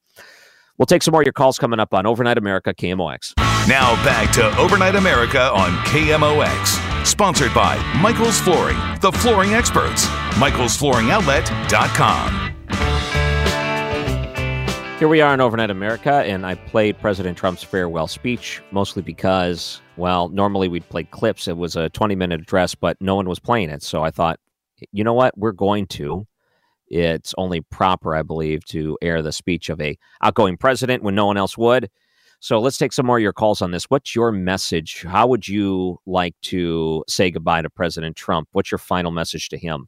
[0.78, 3.34] We'll take some more of your calls coming up on Overnight America KMOX.
[3.68, 7.06] Now back to Overnight America on KMOX.
[7.06, 10.08] Sponsored by Michael's Flooring, the flooring experts.
[10.36, 12.61] Michael'sFlooringOutlet.com.
[15.02, 19.82] Here we are in Overnight America, and I played President Trump's farewell speech mostly because,
[19.98, 21.48] well, normally we'd play clips.
[21.48, 23.82] It was a 20 minute address, but no one was playing it.
[23.82, 24.40] So I thought,
[24.92, 25.36] you know what?
[25.36, 26.28] We're going to.
[26.88, 31.26] It's only proper, I believe, to air the speech of a outgoing president when no
[31.26, 31.90] one else would.
[32.40, 33.86] So let's take some more of your calls on this.
[33.86, 35.02] What's your message?
[35.02, 38.50] How would you like to say goodbye to President Trump?
[38.52, 39.88] What's your final message to him?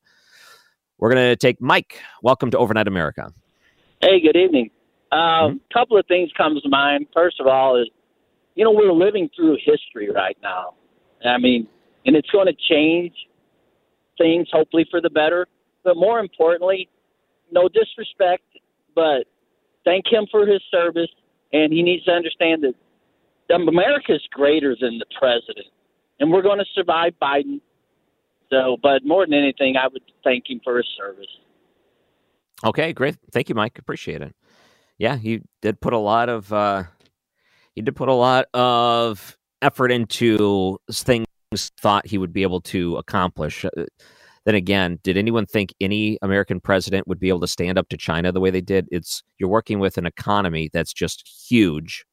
[0.97, 1.99] We're going to take Mike.
[2.23, 3.31] Welcome to Overnight America.
[4.01, 4.71] Hey, good evening.
[5.13, 5.57] A uh, mm-hmm.
[5.71, 7.05] couple of things comes to mind.
[7.13, 7.87] First of all, is
[8.55, 10.73] you know we're living through history right now.
[11.23, 11.67] I mean,
[12.07, 13.13] and it's going to change
[14.17, 15.45] things hopefully for the better.
[15.83, 16.89] But more importantly,
[17.51, 18.43] no disrespect,
[18.95, 19.25] but
[19.85, 21.11] thank him for his service,
[21.51, 22.73] and he needs to understand that
[23.53, 25.67] America is greater than the president,
[26.19, 27.61] and we're going to survive Biden.
[28.49, 31.27] So, but more than anything, I would thank him for his service.
[32.65, 33.17] Okay, great.
[33.31, 33.77] Thank you, Mike.
[33.77, 34.33] Appreciate it
[35.03, 36.83] yeah, he did put a lot of uh,
[37.75, 41.27] he did put a lot of effort into things
[41.77, 43.65] thought he would be able to accomplish.
[43.65, 43.83] Uh,
[44.45, 47.97] then again, did anyone think any American president would be able to stand up to
[47.97, 48.87] China the way they did?
[48.91, 52.05] It's you're working with an economy that's just huge,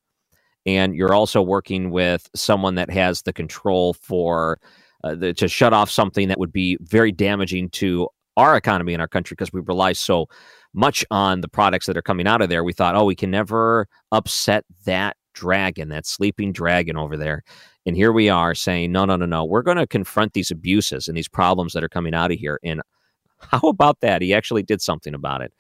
[0.67, 4.59] and you're also working with someone that has the control for
[5.05, 9.01] uh, the, to shut off something that would be very damaging to our economy in
[9.01, 10.27] our country because we rely so
[10.73, 12.65] much on the products that are coming out of there.
[12.65, 17.43] We thought, oh, we can never upset that dragon, that sleeping dragon over there.
[17.87, 19.45] And here we are saying, no, no, no, no.
[19.45, 22.61] We're going to confront these abuses and these problems that are coming out of here.
[22.63, 22.83] And
[23.39, 24.23] how about that?
[24.23, 25.53] He actually did something about it.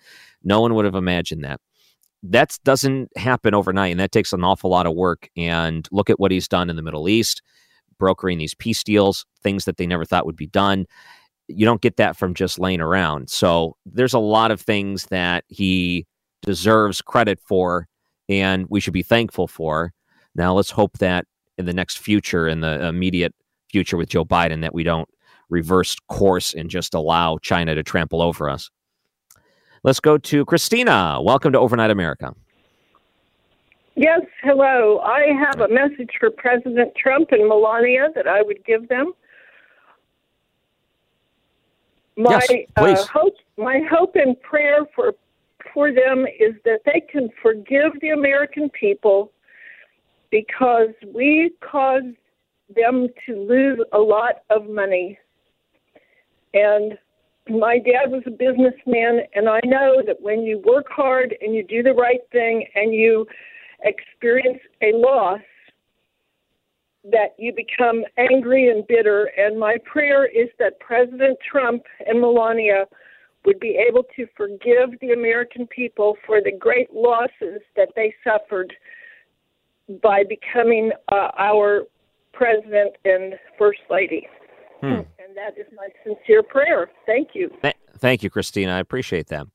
[0.42, 1.60] No one would have imagined that.
[2.22, 5.30] That doesn't happen overnight, and that takes an awful lot of work.
[5.38, 7.40] And look at what he's done in the Middle East,
[7.98, 10.84] brokering these peace deals, things that they never thought would be done
[11.50, 13.30] you don't get that from just laying around.
[13.30, 16.06] So there's a lot of things that he
[16.42, 17.86] deserves credit for
[18.28, 19.92] and we should be thankful for.
[20.34, 21.26] Now let's hope that
[21.58, 23.34] in the next future, in the immediate
[23.70, 25.08] future with Joe Biden, that we don't
[25.50, 28.70] reverse course and just allow China to trample over us.
[29.82, 31.18] Let's go to Christina.
[31.20, 32.34] Welcome to Overnight America.
[33.96, 35.00] Yes, hello.
[35.00, 39.12] I have a message for President Trump and Melania that I would give them.
[42.20, 45.14] My Yes, uh, hope, my hope and prayer for
[45.72, 49.32] for them is that they can forgive the American people
[50.30, 52.16] because we caused
[52.74, 55.18] them to lose a lot of money.
[56.52, 56.98] And
[57.48, 61.64] my dad was a businessman, and I know that when you work hard and you
[61.64, 63.26] do the right thing and you
[63.82, 65.40] experience a loss,
[67.04, 69.30] that you become angry and bitter.
[69.36, 72.86] And my prayer is that President Trump and Melania
[73.46, 78.74] would be able to forgive the American people for the great losses that they suffered
[80.02, 81.84] by becoming uh, our
[82.32, 84.28] president and first lady.
[84.80, 84.86] Hmm.
[84.86, 86.90] And that is my sincere prayer.
[87.06, 87.50] Thank you.
[87.62, 88.72] Th- Thank you, Christina.
[88.72, 89.46] I appreciate that.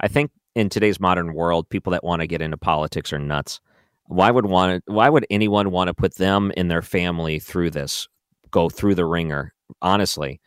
[0.00, 3.60] I think in today's modern world, people that want to get into politics are nuts.
[4.08, 8.08] Why would want why would anyone want to put them and their family through this,
[8.50, 9.52] go through the ringer?
[9.82, 10.40] Honestly,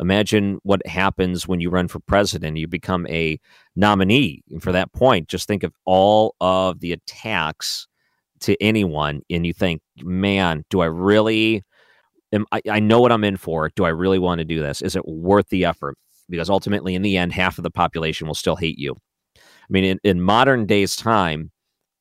[0.00, 2.56] imagine what happens when you run for president.
[2.56, 3.38] You become a
[3.76, 4.42] nominee.
[4.50, 7.86] And for that point, just think of all of the attacks
[8.40, 11.62] to anyone, and you think, man, do I really?
[12.32, 13.70] Am, I, I know what I'm in for.
[13.76, 14.82] Do I really want to do this?
[14.82, 15.96] Is it worth the effort?
[16.28, 18.96] Because ultimately, in the end, half of the population will still hate you.
[19.36, 19.40] I
[19.70, 21.52] mean, in, in modern days' time,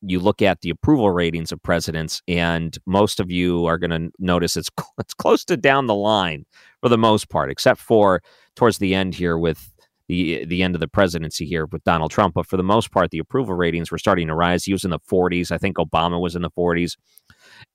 [0.05, 4.11] you look at the approval ratings of presidents, and most of you are going to
[4.19, 6.45] notice it's it's close to down the line
[6.81, 8.21] for the most part, except for
[8.55, 9.71] towards the end here with
[10.07, 12.33] the the end of the presidency here with Donald Trump.
[12.33, 14.65] But for the most part, the approval ratings were starting to rise.
[14.65, 15.51] He was in the 40s.
[15.51, 16.95] I think Obama was in the 40s.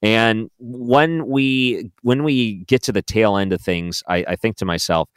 [0.01, 4.57] And when we when we get to the tail end of things, I, I think
[4.57, 5.09] to myself,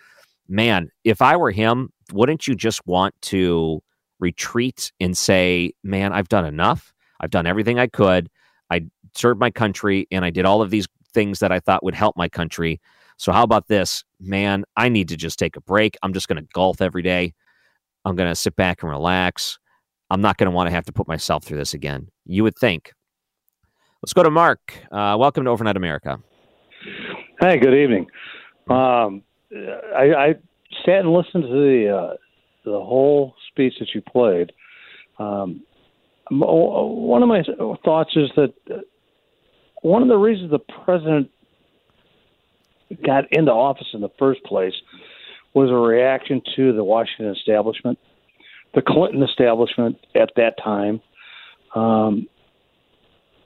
[0.48, 3.82] man, if I were him, wouldn't you just want to
[4.22, 6.91] retreat and say, man, I've done enough.
[7.22, 8.28] I've done everything I could.
[8.70, 8.82] I
[9.14, 12.16] served my country and I did all of these things that I thought would help
[12.16, 12.80] my country.
[13.16, 14.02] So how about this?
[14.20, 15.96] Man, I need to just take a break.
[16.02, 17.34] I'm just going to golf every day.
[18.04, 19.58] I'm going to sit back and relax.
[20.10, 22.08] I'm not going to want to have to put myself through this again.
[22.24, 22.92] You would think.
[24.02, 24.74] Let's go to Mark.
[24.90, 26.18] Uh, welcome to Overnight America.
[27.40, 28.06] Hey, good evening.
[28.68, 29.22] Um,
[29.96, 30.34] I, I
[30.84, 32.16] sat and listened to the uh,
[32.64, 34.52] the whole speech that you played.
[35.18, 35.62] Um,
[36.40, 37.42] one of my
[37.84, 38.54] thoughts is that
[39.82, 41.30] one of the reasons the president
[43.04, 44.74] got into office in the first place
[45.54, 47.98] was a reaction to the Washington establishment,
[48.74, 51.00] the Clinton establishment at that time.
[51.74, 52.28] Um,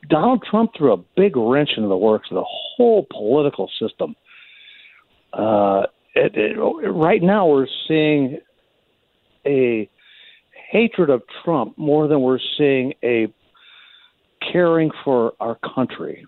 [0.09, 4.14] Donald Trump threw a big wrench into the works of the whole political system.
[5.32, 8.39] Uh, it, it, right now, we're seeing
[9.45, 9.89] a
[10.70, 13.32] hatred of Trump more than we're seeing a
[14.52, 16.24] caring for our country.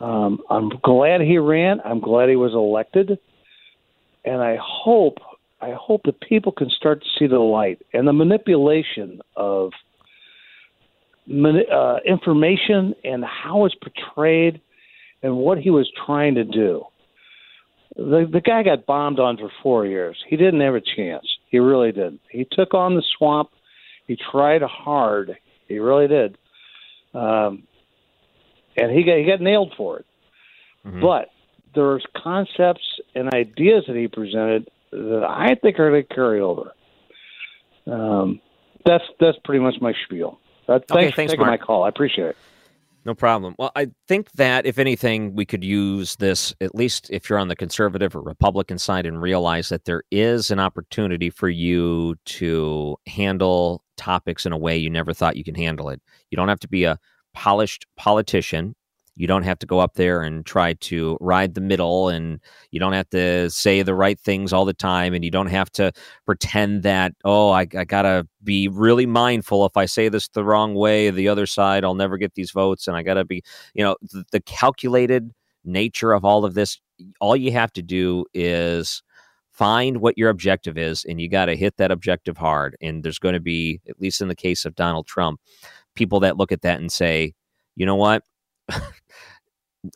[0.00, 1.80] Um, I'm glad he ran.
[1.84, 3.18] I'm glad he was elected,
[4.24, 5.18] and I hope
[5.60, 9.72] I hope that people can start to see the light and the manipulation of
[11.26, 14.60] uh, information and how it's portrayed
[15.22, 16.84] and what he was trying to do.
[17.96, 20.22] The the guy got bombed on for four years.
[20.28, 21.26] He didn't have a chance.
[21.54, 22.18] He really did.
[22.30, 23.50] He took on the swamp.
[24.08, 25.36] He tried hard.
[25.68, 26.36] He really did.
[27.14, 27.62] Um,
[28.76, 30.06] and he got he got nailed for it.
[31.00, 31.28] But
[31.72, 32.82] there's concepts
[33.14, 36.72] and ideas that he presented that I think are going to carry over.
[37.86, 38.40] Um,
[38.84, 40.40] that's that's pretty much my spiel.
[40.66, 41.60] Uh, thanks, Okay, for taking Mark.
[41.60, 41.84] my call.
[41.84, 42.36] I appreciate it.
[43.06, 43.54] No problem.
[43.58, 47.48] Well, I think that if anything, we could use this, at least if you're on
[47.48, 52.96] the conservative or Republican side, and realize that there is an opportunity for you to
[53.06, 56.00] handle topics in a way you never thought you can handle it.
[56.30, 56.98] You don't have to be a
[57.34, 58.74] polished politician.
[59.16, 62.40] You don't have to go up there and try to ride the middle, and
[62.70, 65.70] you don't have to say the right things all the time, and you don't have
[65.72, 65.92] to
[66.26, 69.64] pretend that, oh, I, I got to be really mindful.
[69.66, 72.88] If I say this the wrong way, the other side, I'll never get these votes,
[72.88, 73.42] and I got to be,
[73.74, 75.30] you know, the, the calculated
[75.64, 76.80] nature of all of this.
[77.20, 79.02] All you have to do is
[79.52, 82.76] find what your objective is, and you got to hit that objective hard.
[82.80, 85.40] And there's going to be, at least in the case of Donald Trump,
[85.94, 87.34] people that look at that and say,
[87.76, 88.24] you know what?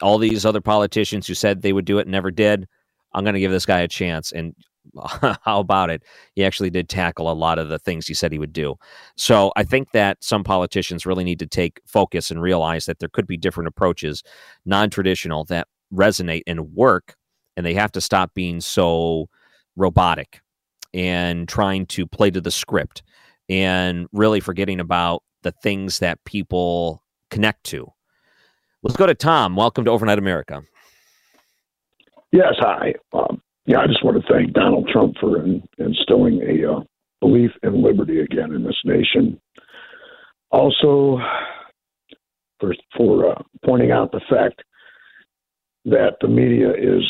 [0.02, 2.66] all these other politicians who said they would do it and never did.
[3.12, 4.32] I'm going to give this guy a chance.
[4.32, 4.54] And
[5.42, 6.02] how about it?
[6.34, 8.76] He actually did tackle a lot of the things he said he would do.
[9.16, 13.08] So I think that some politicians really need to take focus and realize that there
[13.08, 14.22] could be different approaches,
[14.64, 17.16] non traditional, that resonate and work.
[17.56, 19.28] And they have to stop being so
[19.76, 20.40] robotic
[20.94, 23.02] and trying to play to the script
[23.48, 27.92] and really forgetting about the things that people connect to.
[28.82, 29.56] Let's go to Tom.
[29.56, 30.62] Welcome to Overnight America.
[32.30, 32.94] Yes, hi.
[33.12, 36.80] Um, yeah, I just want to thank Donald Trump for in, instilling a uh,
[37.20, 39.40] belief in liberty again in this nation.
[40.50, 41.18] Also,
[42.60, 44.62] for, for uh, pointing out the fact
[45.84, 47.02] that the media is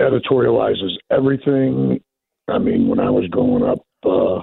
[0.00, 2.00] editorializes everything.
[2.48, 4.42] I mean, when I was growing up, uh,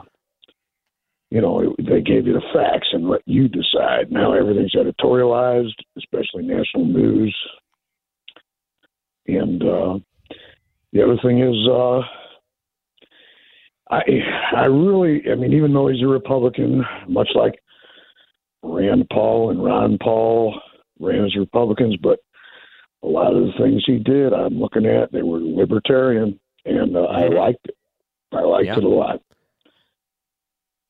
[1.29, 4.11] you know, they gave you the facts and let you decide.
[4.11, 7.35] Now everything's editorialized, especially national news.
[9.27, 9.99] And uh,
[10.93, 11.99] the other thing is, uh,
[13.89, 14.01] I
[14.55, 17.59] I really, I mean, even though he's a Republican, much like
[18.63, 20.59] Rand Paul and Ron Paul
[20.99, 22.19] ran as Republicans, but
[23.03, 27.01] a lot of the things he did, I'm looking at, they were libertarian, and uh,
[27.03, 27.35] I Mm-hmm.
[27.37, 27.75] liked it.
[28.33, 28.77] I liked Yeah.
[28.77, 29.21] it a lot.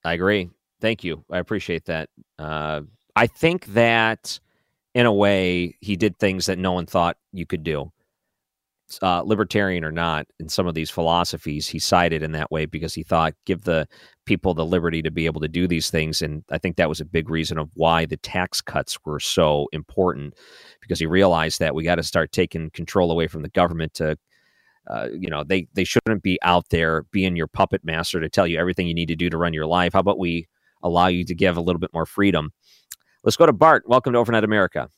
[0.08, 0.50] I agree.
[0.80, 1.26] Thank you.
[1.30, 2.10] I appreciate that.
[2.40, 2.82] Uh,
[3.18, 4.40] I think that
[4.96, 7.92] in a way, he did things that no one thought you could do.
[9.02, 12.94] Uh, libertarian or not, in some of these philosophies, he sided in that way because
[12.94, 13.86] he thought give the
[14.24, 16.22] people the liberty to be able to do these things.
[16.22, 19.68] And I think that was a big reason of why the tax cuts were so
[19.74, 20.36] important
[20.80, 24.18] because he realized that we got to start taking control away from the government to
[24.90, 28.48] uh, you know they they shouldn't be out there being your puppet master to tell
[28.48, 29.94] you everything you need to do to run your life.
[29.94, 30.48] How about we
[30.84, 32.52] allow you to give a little bit more freedom?
[33.24, 33.84] Let's go to bart.
[33.88, 34.90] Welcome to overnight america.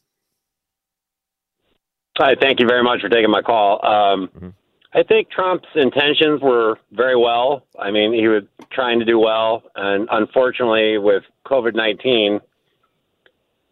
[2.18, 3.80] Hi, thank you very much for taking my call.
[3.86, 4.54] Um,
[4.94, 7.66] I think Trump's intentions were very well.
[7.80, 12.42] I mean, he was trying to do well, and unfortunately, with COVID nineteen,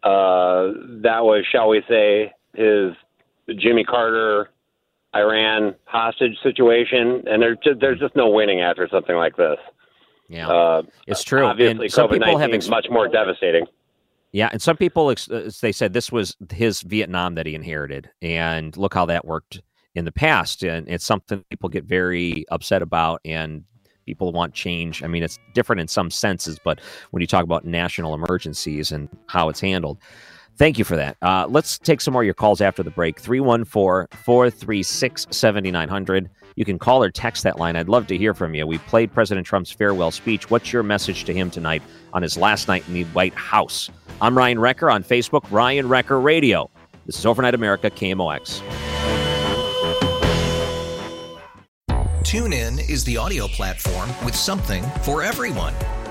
[0.02, 2.92] uh, that was, shall we say, his
[3.58, 4.48] Jimmy Carter
[5.16, 9.56] Iran hostage situation, and there's just, there's just no winning after something like this.
[10.28, 11.44] Yeah, uh, it's true.
[11.44, 13.64] Obviously, And some COVID people have ex- is much more devastating.
[14.32, 15.28] yeah and some people ex-
[15.62, 19.62] they said this was his vietnam that he inherited and look how that worked
[19.94, 23.64] in the past and it's something people get very upset about and
[24.04, 26.78] people want change i mean it's different in some senses but
[27.10, 29.96] when you talk about national emergencies and how it's handled
[30.58, 31.16] Thank you for that.
[31.22, 33.20] Uh, let's take some more of your calls after the break.
[33.20, 36.28] 314 436 7900.
[36.56, 37.76] You can call or text that line.
[37.76, 38.66] I'd love to hear from you.
[38.66, 40.50] We played President Trump's farewell speech.
[40.50, 41.80] What's your message to him tonight
[42.12, 43.88] on his last night in the White House?
[44.20, 46.68] I'm Ryan Wrecker on Facebook, Ryan Wrecker Radio.
[47.06, 48.60] This is Overnight America, KMOX.
[52.22, 55.72] TuneIn is the audio platform with something for everyone.